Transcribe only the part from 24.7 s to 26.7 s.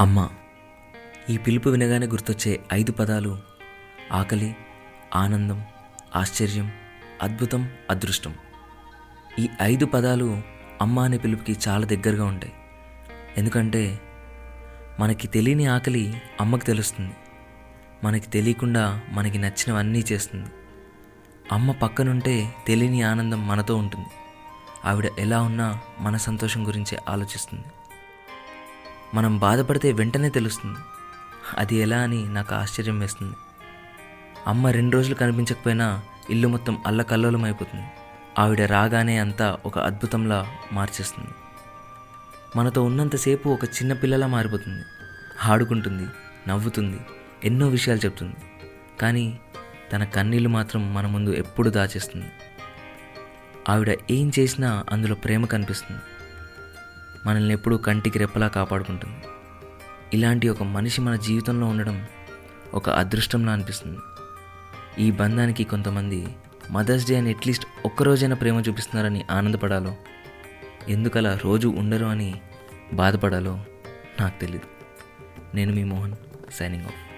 ఆవిడ ఎలా ఉన్నా మన సంతోషం